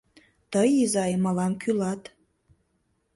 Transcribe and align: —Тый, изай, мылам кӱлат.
—Тый, 0.51 0.69
изай, 0.83 1.13
мылам 1.23 1.53
кӱлат. 1.61 2.01